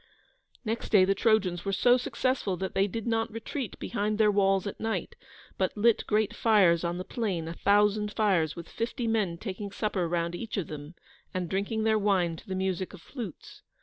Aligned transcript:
Next 0.65 0.89
day 0.89 1.05
the 1.05 1.13
Trojans 1.13 1.63
were 1.63 1.71
so 1.71 1.95
successful 1.95 2.57
that 2.57 2.73
they 2.73 2.87
did 2.87 3.05
not 3.05 3.29
retreat 3.31 3.77
behind 3.77 4.17
their 4.17 4.31
walls 4.31 4.65
at 4.65 4.79
night, 4.79 5.15
but 5.59 5.77
lit 5.77 6.07
great 6.07 6.33
fires 6.35 6.83
on 6.83 6.97
the 6.97 7.03
plain: 7.03 7.47
a 7.47 7.53
thousand 7.53 8.11
fires, 8.11 8.55
with 8.55 8.67
fifty 8.67 9.05
men 9.05 9.37
taking 9.37 9.69
supper 9.69 10.09
round 10.09 10.33
each 10.33 10.57
of 10.57 10.65
them, 10.69 10.95
and 11.35 11.47
drinking 11.49 11.83
their 11.83 11.99
wine 11.99 12.35
to 12.37 12.47
the 12.47 12.55
music 12.55 12.95
of 12.95 12.99
flutes. 13.03 13.61